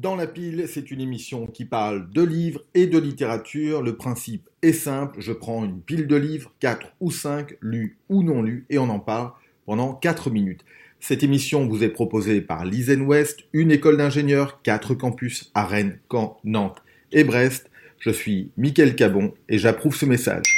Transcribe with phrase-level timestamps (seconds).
[0.00, 3.82] Dans la pile, c'est une émission qui parle de livres et de littérature.
[3.82, 8.22] Le principe est simple, je prends une pile de livres, 4 ou 5, lus ou
[8.22, 9.32] non lus, et on en parle
[9.66, 10.64] pendant 4 minutes.
[11.00, 15.98] Cette émission vous est proposée par l'Isen West, une école d'ingénieurs, 4 campus à Rennes,
[16.08, 17.68] Caen, Nantes et Brest.
[17.98, 20.57] Je suis Mickaël Cabon et j'approuve ce message.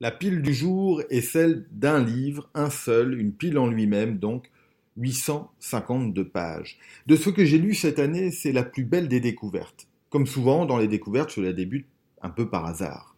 [0.00, 4.48] La pile du jour est celle d'un livre, un seul, une pile en lui-même, donc
[4.96, 6.78] 852 pages.
[7.08, 9.88] De ce que j'ai lu cette année, c'est la plus belle des découvertes.
[10.08, 11.88] Comme souvent dans les découvertes, je la débute
[12.22, 13.16] un peu par hasard.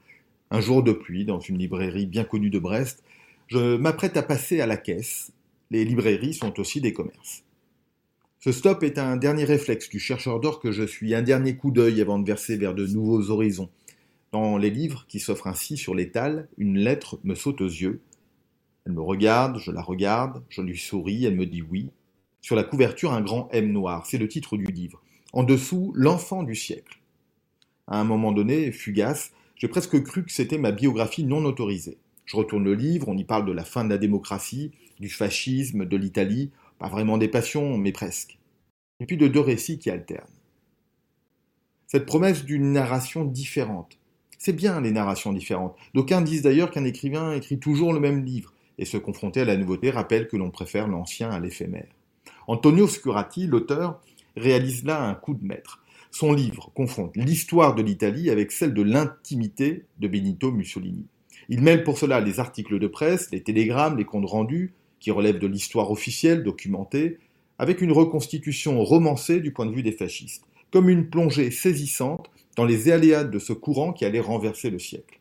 [0.51, 3.05] Un jour de pluie, dans une librairie bien connue de Brest,
[3.49, 5.33] je m'apprête à passer à la caisse.
[5.71, 7.45] Les librairies sont aussi des commerces.
[8.39, 11.73] Ce stop est un dernier réflexe du chercheur d'or que je suis, un dernier coup
[11.73, 13.69] d'œil avant de verser vers de nouveaux horizons.
[14.33, 18.01] Dans les livres qui s'offrent ainsi sur l'étal, une lettre me saute aux yeux.
[18.87, 21.91] Elle me regarde, je la regarde, je lui souris, elle me dit oui.
[22.41, 25.03] Sur la couverture, un grand M noir, c'est le titre du livre.
[25.33, 27.01] En dessous, L'enfant du siècle.
[27.89, 31.99] À un moment donné, fugace, j'ai presque cru que c'était ma biographie non autorisée.
[32.25, 34.71] Je retourne le livre, on y parle de la fin de la démocratie,
[35.01, 38.39] du fascisme, de l'Italie, pas vraiment des passions, mais presque.
[39.01, 40.27] Et puis de deux récits qui alternent.
[41.87, 44.00] Cette promesse d'une narration différente,
[44.41, 45.77] c'est bien les narrations différentes.
[45.93, 49.59] D'aucuns disent d'ailleurs qu'un écrivain écrit toujours le même livre, et se confronter à la
[49.59, 51.91] nouveauté rappelle que l'on préfère l'ancien à l'éphémère.
[52.47, 54.01] Antonio Scurati, l'auteur,
[54.39, 55.83] réalise là un coup de maître.
[56.11, 61.05] Son livre confronte l'histoire de l'Italie avec celle de l'intimité de Benito Mussolini.
[61.51, 65.39] Il mêle pour cela les articles de presse, les télégrammes, les comptes rendus, qui relèvent
[65.39, 67.19] de l'histoire officielle documentée,
[67.59, 72.65] avec une reconstitution romancée du point de vue des fascistes, comme une plongée saisissante dans
[72.65, 75.21] les aléas de ce courant qui allait renverser le siècle.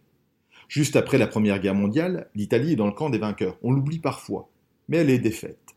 [0.67, 3.57] Juste après la Première Guerre mondiale, l'Italie est dans le camp des vainqueurs.
[3.63, 4.49] On l'oublie parfois,
[4.87, 5.75] mais elle est défaite.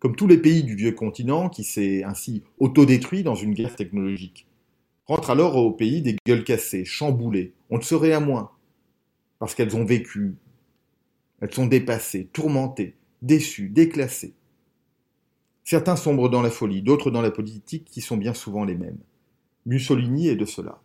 [0.00, 4.46] Comme tous les pays du vieux continent, qui s'est ainsi autodétruit dans une guerre technologique.
[5.06, 7.54] Rentre alors au pays des gueules cassées, chamboulées.
[7.70, 8.50] On ne serait à moins.
[9.38, 10.36] Parce qu'elles ont vécu.
[11.40, 14.34] Elles sont dépassées, tourmentées, déçues, déclassées.
[15.64, 18.98] Certains sombrent dans la folie, d'autres dans la politique qui sont bien souvent les mêmes.
[19.68, 20.80] Mussolini est de cela.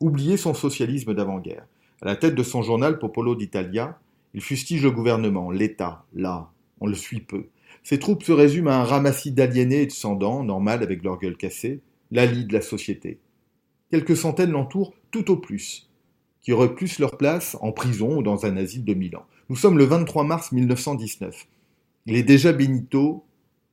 [0.00, 1.66] Oubliez son socialisme d'avant-guerre.
[2.00, 3.98] À la tête de son journal Popolo d'Italia,
[4.32, 6.50] il fustige le gouvernement, l'État, là,
[6.80, 7.48] on le suit peu.
[7.82, 11.36] Ses troupes se résument à un ramassis d'aliénés et de sans-dents, normal avec leur gueule
[11.36, 13.18] cassée, l'ali de la société.
[13.90, 15.90] Quelques centaines l'entourent tout au plus,
[16.40, 19.26] qui auraient plus leur place en prison ou dans un asile de Milan.
[19.50, 21.46] Nous sommes le 23 mars 1919.
[22.06, 23.26] Il est déjà Benito,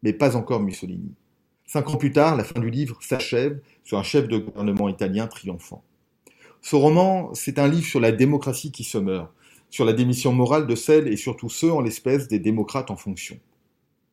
[0.03, 1.13] mais pas encore Mussolini.
[1.71, 5.27] Cinq ans plus tard, la fin du livre s'achève sur un chef de gouvernement italien
[5.27, 5.83] triomphant.
[6.63, 9.29] Ce roman, c'est un livre sur la démocratie qui se meurt,
[9.69, 13.37] sur la démission morale de celles et surtout ceux en l'espèce des démocrates en fonction.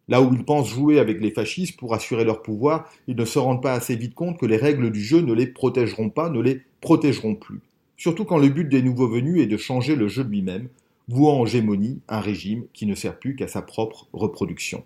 [0.07, 3.39] Là où ils pensent jouer avec les fascistes pour assurer leur pouvoir, ils ne se
[3.39, 6.43] rendent pas assez vite compte que les règles du jeu ne les protégeront pas, ne
[6.43, 7.63] les protégeront plus.
[7.97, 10.69] Surtout quand le but des nouveaux venus est de changer le jeu lui-même,
[11.09, 14.85] vouant en hégémonie un régime qui ne sert plus qu'à sa propre reproduction.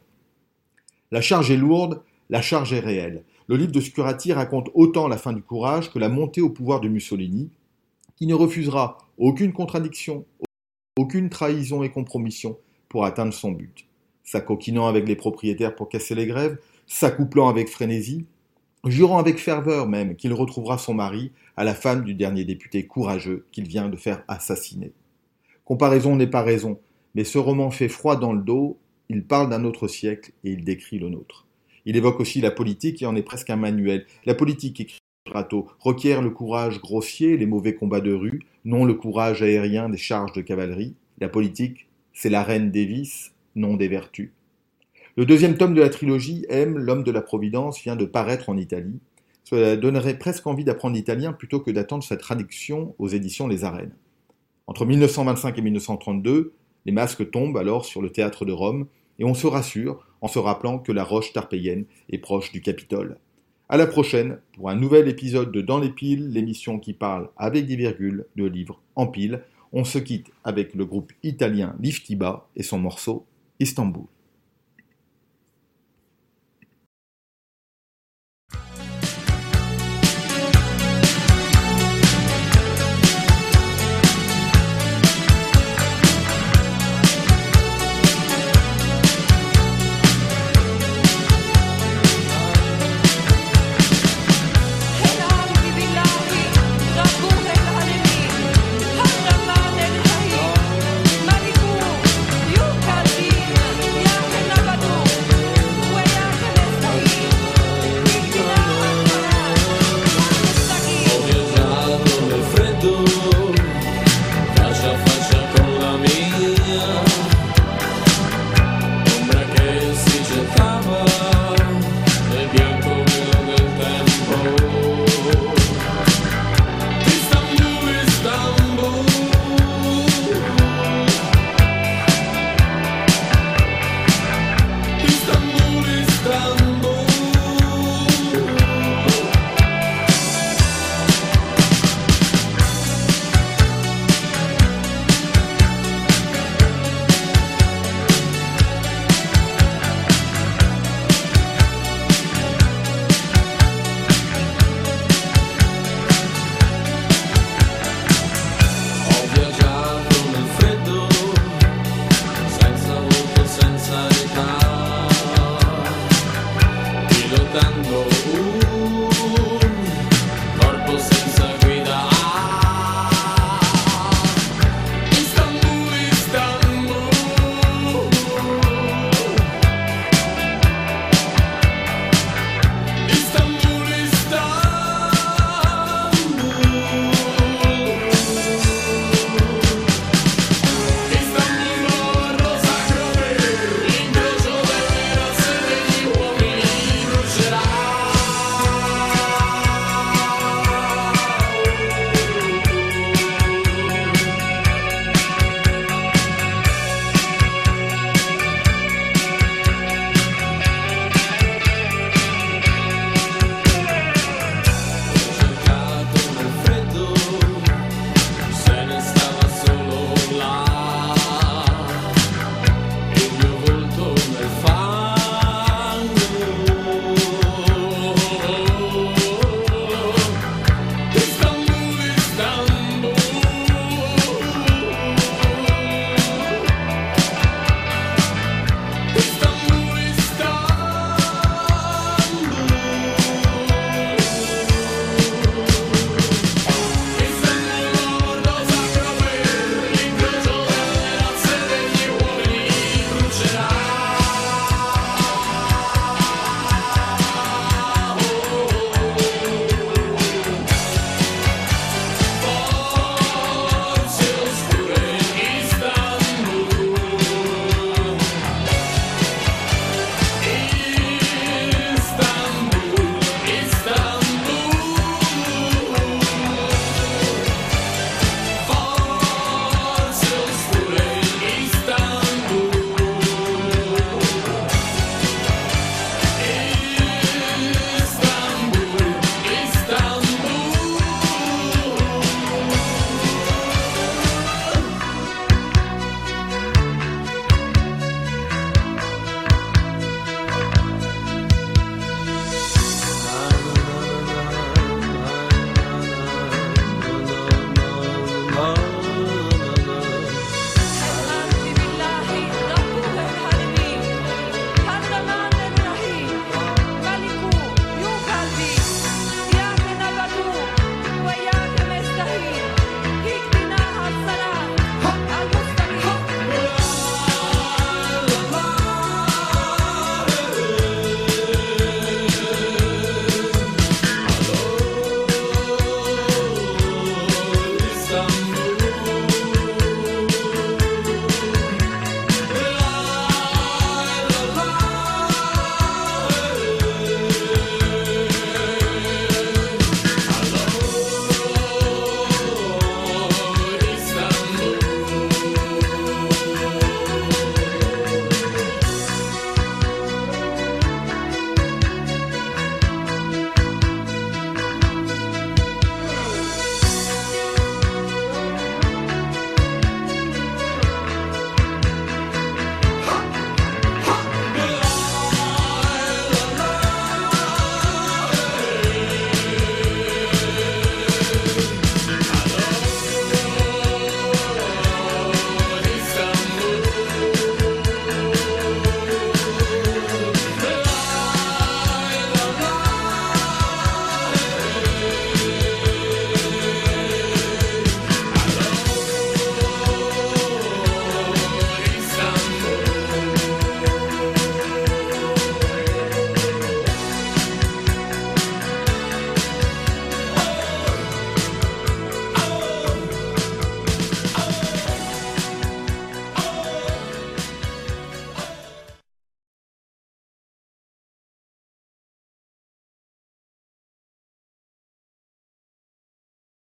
[1.11, 3.25] La charge est lourde, la charge est réelle.
[3.49, 6.81] Le livre de Scurati raconte autant la fin du courage que la montée au pouvoir
[6.81, 7.51] de Mussolini,
[8.15, 10.25] qui ne refusera aucune contradiction,
[10.97, 12.57] aucune trahison et compromission
[12.89, 13.85] pour atteindre son but.
[14.23, 18.27] S'acoquinant avec les propriétaires pour casser les grèves, s'accouplant avec frénésie,
[18.87, 23.45] jurant avec ferveur même qu'il retrouvera son mari à la femme du dernier député courageux
[23.51, 24.93] qu'il vient de faire assassiner.
[25.65, 26.79] Comparaison n'est pas raison,
[27.17, 28.79] mais ce roman fait froid dans le dos,
[29.09, 31.47] il parle d'un autre siècle et il décrit le nôtre.
[31.87, 34.07] Il évoque aussi la politique et en est presque un manuel.
[34.27, 38.95] La politique, écrit Rato, requiert le courage grossier, les mauvais combats de rue, non le
[38.95, 40.95] courage aérien des charges de cavalerie.
[41.21, 44.33] La politique, c'est la reine des vices, non des vertus.
[45.17, 48.57] Le deuxième tome de la trilogie, M, l'homme de la Providence, vient de paraître en
[48.57, 49.01] Italie.
[49.45, 53.95] Cela donnerait presque envie d'apprendre l'italien plutôt que d'attendre sa traduction aux éditions Les Arènes.
[54.67, 56.53] Entre 1925 et 1932,
[56.87, 58.87] les masques tombent alors sur le théâtre de Rome,
[59.19, 63.19] et on se rassure en se rappelant que la roche tarpéienne est proche du Capitole.
[63.69, 67.67] À la prochaine pour un nouvel épisode de Dans les piles, l'émission qui parle avec
[67.67, 69.43] des virgules de livres en piles.
[69.73, 73.25] On se quitte avec le groupe italien Liftiba et son morceau
[73.61, 74.07] Istanbul.